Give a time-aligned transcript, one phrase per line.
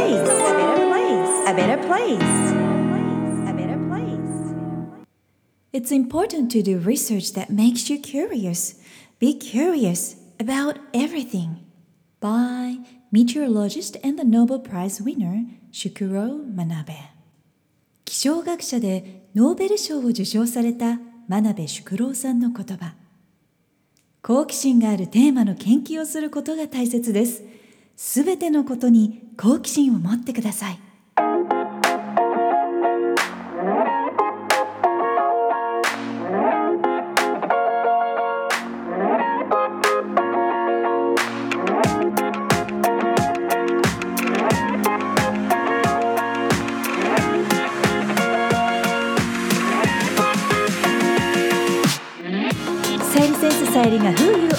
[0.00, 0.28] place.
[0.28, 1.32] A better place.
[1.46, 2.32] A better place.
[3.48, 4.32] A better place.
[5.72, 8.74] It's important to do research that makes you curious.
[9.18, 11.66] Be curious about everything.
[12.20, 12.78] By
[13.12, 17.10] meteorologist and the Nobel Prize winner Shukuro Manabe.
[18.04, 22.94] 気象学者でノーベル賞を受賞された真鍋淑郎さんの言葉
[24.20, 27.44] 好奇心があるテーマの研究をすることが大切です
[28.02, 30.78] すべてのことに好奇心を持ってください。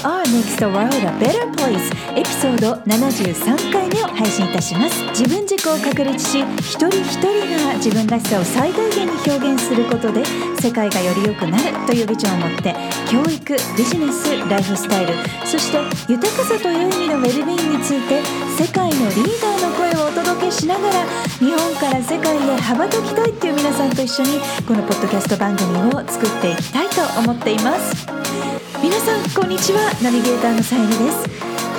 [0.03, 5.03] Are Makes the World a Better Place エピソード73回目を配信いたします。
[5.09, 10.23] 自分軸を確立し一人一人が自分らしさを最大限に表現することで
[10.59, 12.75] 世界がより良くなるというビジョンを持って
[13.09, 15.13] 教育ビジネスライフスタイル
[15.45, 15.77] そして
[16.11, 18.21] 豊かさという意味のウェルビーンについて
[18.57, 21.05] 世界のリーダーの声をお届けしながら
[21.39, 28.60] 日本から世界へ羽ばたきたいっていう皆さんと一緒にこのポッドキャスト番組を作っていきたいと思っています。
[28.81, 29.93] 皆さんこんにちは。
[30.01, 31.29] ナビゲーターのさゆりです。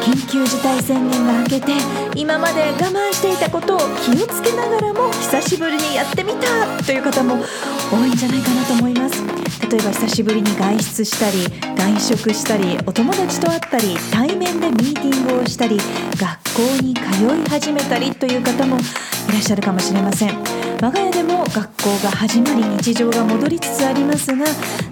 [0.02, 1.72] 緊急事態宣言が明けて
[2.14, 7.42] 今まで我慢していたことを気をつけながらも久しぶりにやってみたという方も
[7.90, 9.20] 多いんじゃないかなと思います。
[9.68, 15.78] 例えば久しぶりに外出したり外食したりお友達と会ったり対面でミーティングをしたり
[16.16, 17.02] 学校に通
[17.36, 20.71] い始めたりという方もいらっしゃるかもしれません。
[20.82, 24.44] 我が家でも学校が始まり日常が戻りつつありますが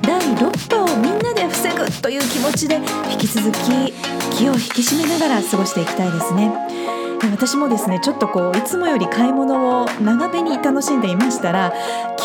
[0.03, 0.37] 第6
[0.69, 2.77] 波をみんなで防ぐという気持ちで
[3.11, 3.93] 引き続き
[4.39, 6.70] 気を引き締めながら過ごしていきたいですね。
[7.23, 11.73] 私もですねちょっとこういつもより買い物を長めに楽しんでいましたら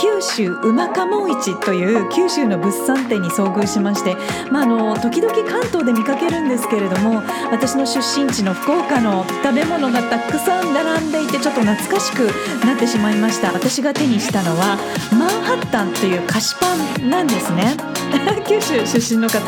[0.01, 4.15] 九州うまかも市という九州の物産展に遭遇しまして、
[4.51, 12.29] まあ、あの時々関東で見かけるんですけれども私の出身地の福岡の食べ物がたくさん並んでいてちょっと懐かしく
[12.65, 13.51] なってしまいました。
[13.53, 14.77] 私が手にしたのは
[15.11, 17.95] マンハッタンという菓子パンなんですね。
[18.47, 19.39] 九州出身の方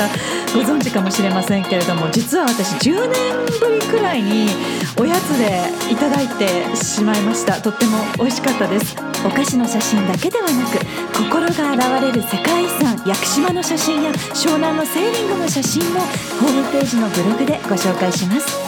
[0.53, 4.50] ご存知かもしれませんけれども実は私10年ぶりくらいに
[4.97, 5.62] おやつで
[5.92, 7.62] いただいてしまいました。
[7.62, 8.96] とっても美味しかったです。
[9.25, 10.80] お菓子の写真だけではなく
[11.16, 16.02] 心が現れる世界遺産屋久島の写真や湘南のセーリングの写真も
[16.40, 18.66] ホームページのブログでご紹介します。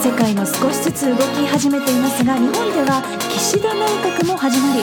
[0.00, 4.82] 世界も少しずつ動き始めていますが日本では岸田内閣も始まり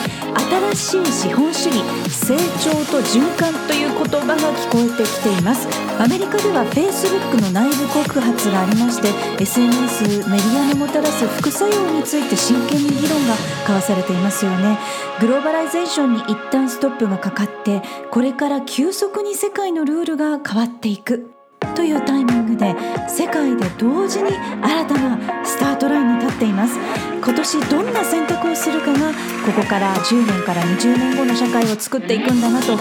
[0.72, 5.66] 新しい資本主義成長と循環という言葉が聞こえてきています。
[6.00, 9.08] アメリカでは Facebook の内部告発がありまして
[9.42, 14.78] SNS メディアのもたらす副作用について真剣に議論が交わされていますよね。
[15.20, 21.37] グローバライゼーションに一旦ストップがかかってこれから急速に世界のルールが変わっていく。
[21.78, 22.74] というタイミングで
[23.08, 26.76] 世界で同時に新たなスタートラインに立っています。
[27.22, 29.12] 今年どんな選択をするかが
[29.44, 32.76] ここから10年から20年後の社会を作っていくんだなと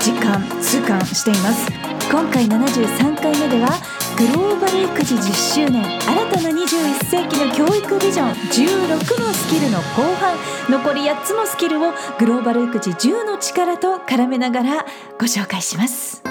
[0.00, 0.42] 実感。
[0.60, 1.00] 痛感。
[1.14, 1.70] しています
[2.10, 3.70] 今回73回目では
[4.16, 5.32] グローバル育児10
[5.66, 10.36] 周年新たな21世紀の教育ビジョン16のスキルの後半
[10.68, 14.86] 残り8つのスキルをグローバル育児10の力と絡めながら
[15.18, 16.29] ご紹介します。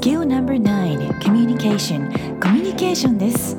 [0.00, 2.08] Skill number 9 Communication
[2.40, 3.54] Communication です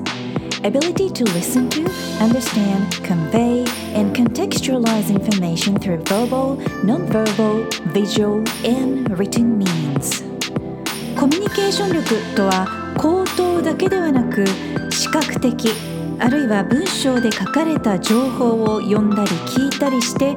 [0.64, 1.84] Ability to listen to,
[2.20, 3.64] understand, convey,
[3.94, 7.64] and contextualize information through verbal, non-verbal,
[7.94, 10.24] visual, and written means
[11.16, 12.66] コミュニケーション力とは
[12.98, 14.44] 口頭だけではなく
[14.92, 15.70] 視覚的
[16.18, 20.36] あるいは文章で書かれた情報を読んだり聞いたりして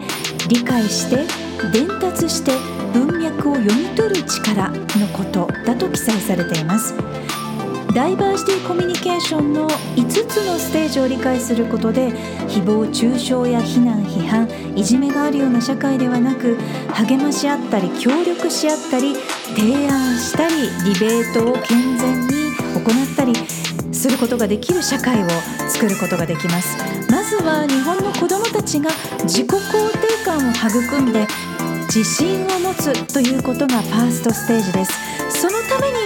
[0.49, 1.25] 理解して
[1.73, 6.95] 伝達して文脈を読み取る力のことだと記載されています。
[7.93, 12.09] ダイバーシティコミュニケーションの5つのステージを理解することで
[12.49, 16.57] 誹謗中傷や非難批判いじめがあるような社会ではなく
[16.93, 19.15] 励まし合ったり協力し合ったり
[19.57, 22.35] 提案したりディベートを健全に
[22.75, 23.33] 行ったり
[23.93, 25.29] することができる社会を
[25.69, 26.77] 作ることができます。
[27.11, 28.91] まずは日本の子どもたちが
[29.23, 29.53] 自己肯
[30.01, 31.29] 定感を育んで
[31.95, 34.93] 自信を持つということがファーストステージです。
[35.41, 35.99] そのために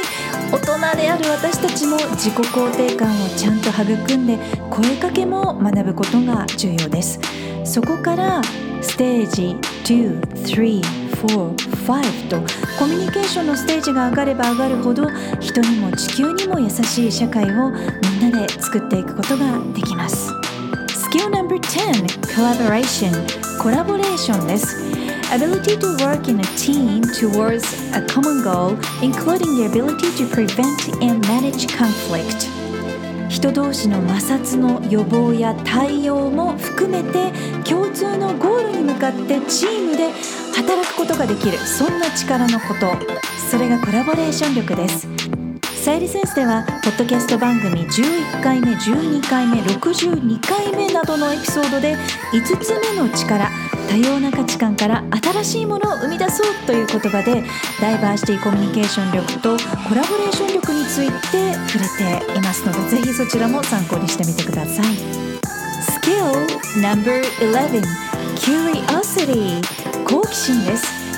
[0.52, 3.84] 大人である私たちも自己肯定感をちゃんと育
[4.18, 4.36] んで
[4.68, 7.18] 声かけも学ぶことが重要です。
[7.64, 8.42] そこから
[8.82, 11.56] ステージ2345
[12.28, 12.36] と
[12.78, 15.08] コミュニケーションのステージが上がれば上がるほど
[15.40, 20.34] 人にも地球にも優しい社会をみんなで作っていくことができます。
[21.08, 22.04] Skill No.10
[22.36, 23.10] Collaboration
[23.62, 24.76] コラボレーションです。
[25.30, 31.20] Ability to work in a team towards a common goal including the ability to prevent and
[31.28, 32.48] manage conflict
[33.28, 37.30] 人同士の摩擦の予防や対応も含めて
[37.62, 40.12] 共通のゴールに向かってチームで
[40.56, 42.96] 働くことができるそんな力のこと
[43.50, 45.37] それがコラボレーション力です
[45.88, 51.96] さゆりセンスではポッドキャスト番組11回目12回目62回目などのエピソードで
[52.30, 53.48] 5つ目の力
[53.88, 57.42] 多様な価値観から新しいものを生み出そうという言葉で
[57.80, 59.56] ダイバーシティコミュニケーション力と
[59.88, 64.94] コラボレーション力について触れていますのでぜひそちらも参考にしてみてください。
[66.04, 67.82] Skill No.11
[68.36, 69.62] Curiosity
[70.04, 71.17] 好奇心です。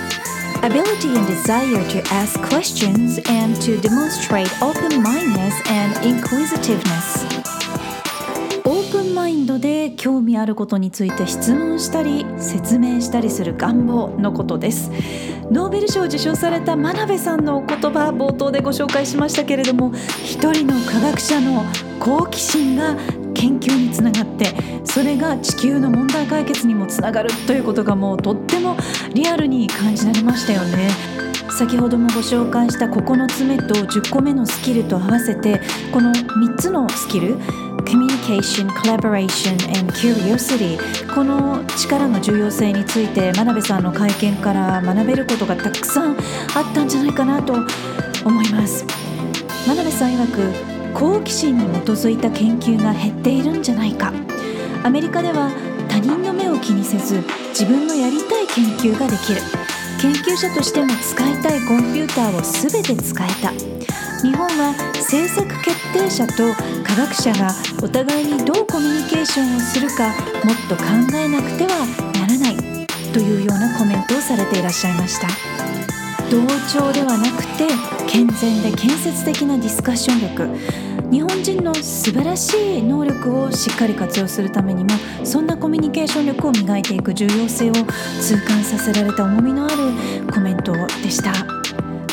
[0.62, 7.24] Ability and desire to ask questions and to demonstrate open-mindedness and inquisitiveness.
[8.66, 14.90] オープンマインドで興味あることについて質問したり説明したりする願望のことです。
[15.50, 19.92] ノーベル賞を受賞された真鍋さんのお言葉冒頭でご紹介しましたけれども
[20.22, 21.64] 一人の科学者の
[21.98, 22.96] 好奇心が
[23.40, 24.54] 研究につながって
[24.84, 28.76] それが地球の問題解決にもつながるということがもうとっても
[29.14, 30.90] リアルに感じられましたよね。
[31.50, 35.60] 先ほどもご紹介した9つ目と10個目のスキルと合わせて
[35.92, 37.36] この3つのスキル
[37.84, 40.78] Communication, Collaboration and Curiosity
[41.12, 46.16] この力の重要性について真鍋さんの会見から学べることがたくさん
[46.54, 47.54] あったんじゃないかなと
[48.24, 48.86] 思います。
[49.66, 50.69] 真鍋さん曰く
[51.00, 54.12] 好奇心に基づいた研究が減っているんじゃないか。
[54.84, 55.50] アメリカでは
[55.88, 57.22] 他人の目を気にせず
[57.58, 59.40] 自分のやりたい研究ができる。
[59.98, 63.50] 研究者としても使いたいコンピューターを全て使えた。
[64.20, 66.52] 日本は政策決定者と
[66.84, 67.50] 科学者が
[67.82, 70.08] お互いにどうコミュニケーションをするか
[70.44, 70.82] もっと考
[71.14, 71.86] えなくては
[72.20, 72.56] ならない。
[73.14, 75.69] というようなコメントをされていらっしゃいました。
[76.30, 77.66] 同調ではなくて
[78.08, 80.48] 健全で建設的なディスカッション力。
[81.10, 84.90] 日本人の素晴らしい能力をしっかり活用するためにも
[85.24, 89.76] そんなコミュニケーション力を磨いていく重要性を痛感させられた重みのある
[90.32, 90.72] コメント
[91.02, 91.32] でした。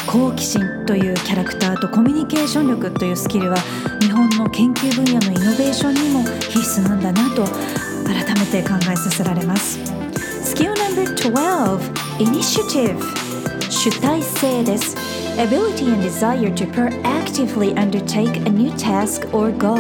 [0.08, 3.58] 好奇心というキャラクターとコミュニケーション力というスキルは
[4.02, 9.78] 日本の研究分野のイノベーションにも必須なんだなと改めて考えさせられます。
[10.56, 13.27] Skill No.12 Initiative
[13.90, 14.98] 主体性です。
[15.38, 19.78] Ability and desire to proactively undertake a new task or goal.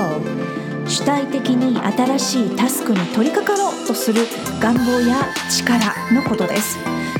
[0.87, 4.21] 主体的に新しいタスクに取り掛かろうとする
[4.61, 6.77] 願望や力のことです。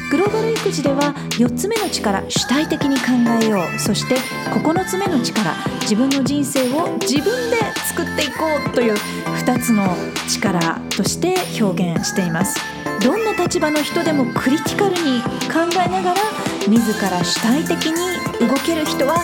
[0.09, 3.07] グローバル育児では4つ目の力主体的に考
[3.43, 3.79] えよう。
[3.79, 4.15] そして
[4.51, 5.51] 9つ目の力
[5.81, 7.57] 自分の人生を自分で
[7.89, 9.93] 作っていこうという2つの
[10.29, 12.57] 力として表現しています。
[13.03, 16.36] どんな立場の人でもクリティカルに考えながら
[16.69, 19.23] 自ら主体的に動ける人は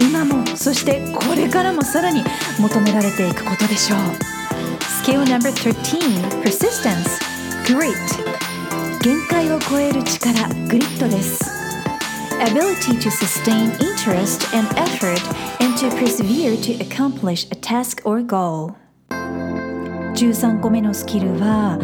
[0.00, 2.22] 今もそしてこれからもさらに
[2.58, 3.98] 求められていくことでしょう
[5.02, 7.18] Skill No.13 Persistence
[7.64, 7.96] Grit
[9.02, 11.42] 限界を超える力グリッドです
[12.40, 15.20] Ability to sustain interest and effort
[15.60, 18.74] and to persevere to accomplish a task or goal
[20.14, 21.78] 13個目のスキルは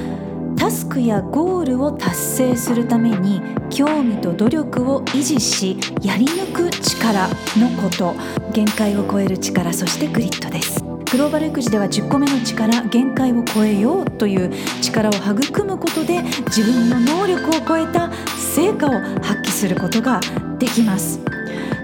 [0.59, 8.15] タスクやゴールを達成するために興味と努力を維持しやり抜く力のこと
[8.53, 10.83] 限界を超える力そしてグリッドです。
[11.13, 14.51] グローバル育児では10個目の力限界を超えようという
[14.83, 18.91] 力を育むことで自分の能力を超えた成果を
[19.23, 20.21] 発揮することが
[20.59, 21.21] できます。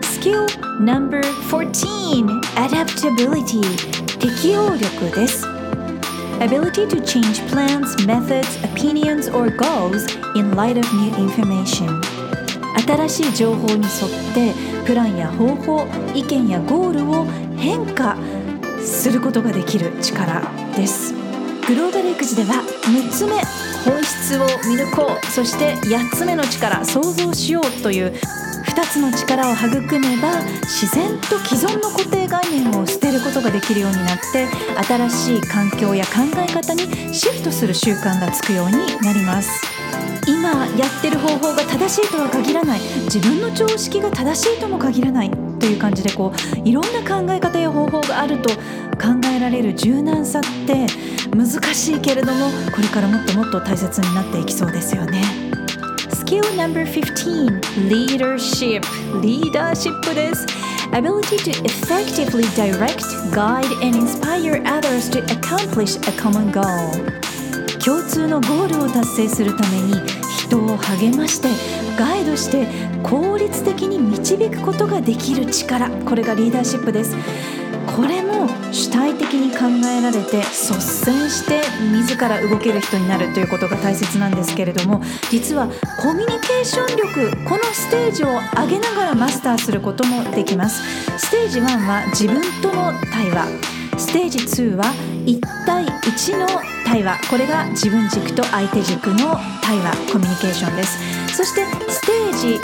[0.02, 0.47] Skill
[0.81, 2.26] No.14
[2.57, 3.62] Adaptability
[4.19, 5.53] 適応力です。
[6.44, 10.04] Ability to change plans, methods, opinions, or goals
[10.36, 12.02] in light of new information.
[12.86, 13.86] 新しい情報に沿っ
[14.34, 14.52] て
[14.84, 17.24] プランや方法意見やゴールを
[17.56, 18.18] 変化
[18.82, 20.42] することができる力
[20.76, 21.14] です。
[21.66, 23.36] グローバル育児では6つ目
[23.90, 25.26] 本質を見抜こう。
[25.28, 28.12] そして8つ目の力想像しようという
[28.75, 34.49] 2つの力を育めば自然と既存の固定概念を捨てることができるようになって
[34.83, 39.62] 新しい環境や考え方にシフトする習慣がつくようになります。
[40.26, 42.81] 今やってる方法が正しいとは限らない。
[43.04, 45.31] 自分の常識が正しいとも限らない。
[45.61, 50.87] という感じでこういろんな考え方や方法があると考えられる柔軟さって
[51.35, 55.23] 難しいけれどもこれからもっともっと大切になっていきそうですよね。
[56.44, 58.82] Skill No.15 Leadership
[59.22, 60.46] リーダーシップです
[60.92, 66.64] Ability to effectively direct, guide and inspire others to accomplish a common goal
[67.82, 69.94] 共通のゴールを達成するために
[70.38, 71.48] 人を励まして
[71.98, 72.66] ガイドして
[73.02, 77.16] 効率的に導くことができる力これがリーダーシップです
[77.96, 78.33] これも
[78.72, 85.68] 主体的に考えられて率先して自ら動ける人になるということが大切なんですけれども実は
[86.00, 88.28] コミュニケーション力このステージを
[88.60, 90.82] 上げながらマスターすることもできます。
[91.18, 93.46] ステージ1は自分との対話。
[93.96, 94.84] ステージ2は
[95.24, 96.46] 1対1の
[96.84, 97.18] 対話。
[97.30, 101.36] これが自分軸と相手軸の対話コミュニケーションです。
[101.36, 102.60] そしてステージ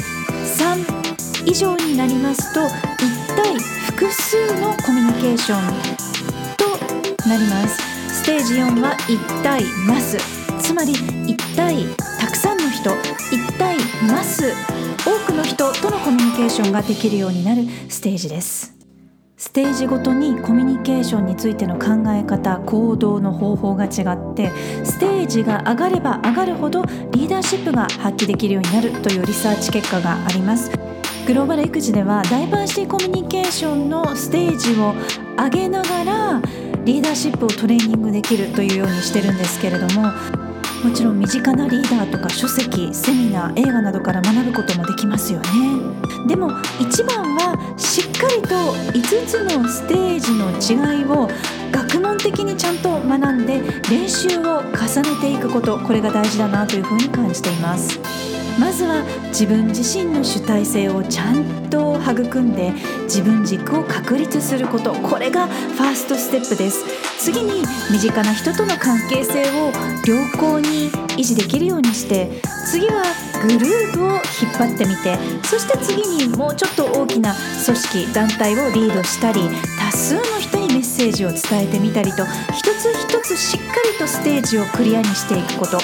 [0.62, 2.68] 3以上になりますと1
[3.37, 8.23] 対複数のコミュニケーションとなります。
[8.23, 10.16] ステージ4は1対マス
[10.59, 11.85] つまり1対
[12.19, 13.76] たくさんの人1対
[14.09, 14.54] マス
[15.04, 18.75] 多くの人とのコミュニケーションができるようになるステージです。
[19.37, 24.50] ステージごとにコミュニケーションについての考え方行動の方法が違って
[24.83, 30.71] ステージが上がれば上がるほどリーダーシップが発揮できるようになるというリサーチ結果があります。
[31.26, 34.94] グローバル育児ではダイバーシティコミュニケーションのステージを
[35.36, 36.42] 上げながら
[36.84, 40.10] リーダーシップをトレーニングできるというようにしてるんですけれども
[40.82, 45.46] もちろん身近なリーダーとか書籍セミナー映画などから学ぶこともできますよね。
[46.26, 46.50] でも
[46.80, 48.54] 一番はしっかりと
[48.98, 50.50] 5つのステージの
[50.96, 51.28] 違いを
[51.70, 53.60] 学問的にちゃんと学んで
[53.90, 58.39] 練習を重ねていくことこれが大事だなというふうに感じています。
[58.59, 62.73] まずは自分自身の主体性をちゃんと育んで
[63.04, 64.92] 自分軸を確立すること。
[64.95, 66.85] これがファーストステップです。
[67.21, 69.66] 次に身近な人との関係性を
[70.07, 72.30] 良好に維持できるようにして
[72.66, 73.02] 次は
[73.42, 74.21] グループを引っ
[74.57, 77.35] 張ってみてそして次にもうちょっと大きな
[77.66, 79.40] 組織団体をリードしたり
[79.78, 85.78] 多数の人にメッセージを伝えてみたりと一つ一つしっかりとステージをクリアにしていくこと。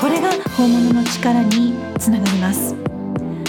[0.00, 0.30] これが
[0.62, 2.76] 本物の力につながります。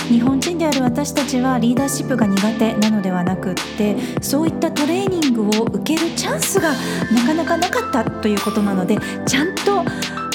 [0.10, 6.74] 日本人である私たちはリーダーシップが苦手なのではなくってそういったトレーニングを受けるチャンスが
[7.12, 9.84] なかなかなかったということなのでちゃんと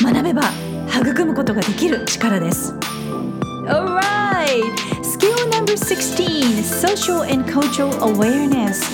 [0.00, 0.42] 学べば
[0.88, 2.73] 育むことができる力です。
[3.66, 4.73] Alright!
[5.02, 8.85] Skill number 16 Social and Cultural Awareness.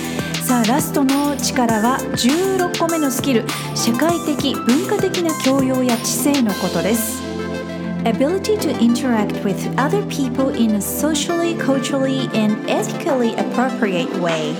[0.43, 7.24] さあラストの力は16個目のスキル社会的文化的な教養や知性のことです。
[8.05, 14.55] Ability to interact with other people in a socially, culturally, and ethically appropriate way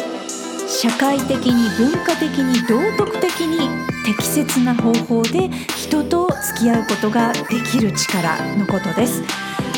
[0.68, 3.70] 社会的に文化的に道徳的に
[4.04, 9.22] 適切な方法で人と付き合うことができる力のことです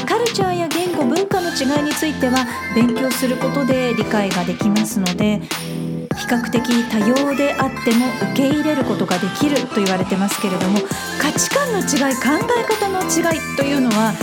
[0.05, 5.41] カルチャーや言語文化の違いについては勉強することで理解ができますので
[6.27, 10.79] 比較的多様であっても受け入れることができると言われてますけれども
[11.21, 14.13] 価値観の違い考え方の違いというのは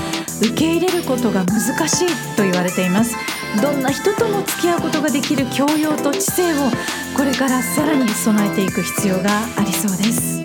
[0.43, 3.17] 受け入れることが難しいと言われています。
[3.63, 6.71] どんな人とも付き合うことができる教養と知性を
[7.17, 10.45] これからさらに備えていく必要がありそうです。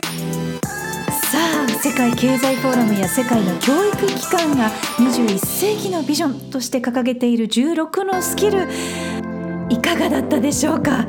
[1.31, 8.67] さあ世界経済フォーラムや世界の教育機関が21世紀のビジョンとして掲げている16のスキル。
[9.69, 11.05] いかがだったでしょうか？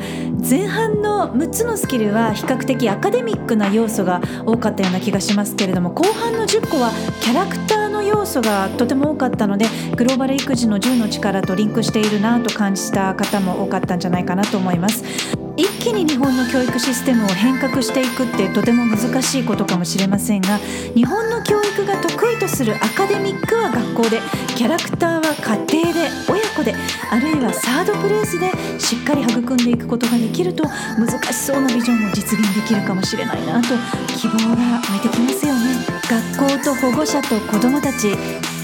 [0.48, 6.90] 前半の6つのスキルは比較的アカデミックな要素が多かったような気がしますけれども後半の10個は
[7.20, 15.04] キャラクターの要素がとても多かったのでグローバル育児の10の力とリンクしているなと感じた方も多かったんじゃないかなと思います。
[15.56, 20.56] 一気に日本の教育システムを変革していくってとても難しいことかもしれませんが
[20.94, 24.20] 日本の教育が得意とするアカデミックは学校で
[24.56, 25.34] キャラクターは
[25.66, 26.74] 家庭で親で
[27.10, 30.64] あるいはサードプレイスでしっかり育んでいくことができると
[30.98, 33.68] 難しそうなビジョンも実現できるかもしれないなと
[34.16, 35.60] 希望が湧いてきますよね。
[36.36, 38.08] 学校と保護者と子どもたち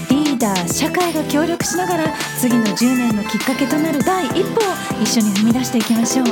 [0.09, 6.27] リーダー社会が協力しながら次の10年のきっかけとなる第一歩を一緒に踏み出していきましょう。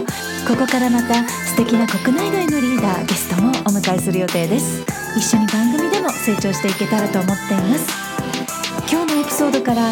[0.48, 4.84] ここからまた素敵な国内外のリーダーゲストもお迎えする予定です。
[5.18, 7.90] 一緒に番組でも成長していけたらと思っています。
[8.92, 9.92] 今日のエピソードから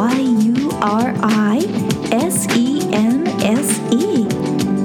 [0.00, 0.08] YURISENSE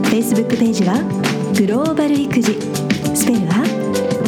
[0.04, 1.00] Facebook ページは
[1.58, 2.60] グローバル育児。
[3.16, 3.64] スペルは